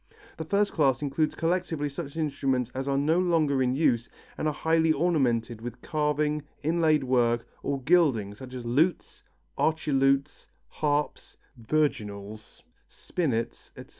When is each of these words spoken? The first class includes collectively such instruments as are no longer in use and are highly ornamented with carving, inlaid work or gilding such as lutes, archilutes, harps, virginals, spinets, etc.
The 0.37 0.45
first 0.45 0.73
class 0.73 1.03
includes 1.03 1.35
collectively 1.35 1.87
such 1.87 2.17
instruments 2.17 2.71
as 2.73 2.87
are 2.87 2.97
no 2.97 3.19
longer 3.19 3.61
in 3.61 3.75
use 3.75 4.09
and 4.35 4.47
are 4.47 4.51
highly 4.51 4.91
ornamented 4.91 5.61
with 5.61 5.79
carving, 5.83 6.41
inlaid 6.63 7.03
work 7.03 7.45
or 7.61 7.83
gilding 7.83 8.33
such 8.33 8.55
as 8.55 8.65
lutes, 8.65 9.21
archilutes, 9.59 10.47
harps, 10.69 11.37
virginals, 11.55 12.63
spinets, 12.89 13.71
etc. 13.77 13.89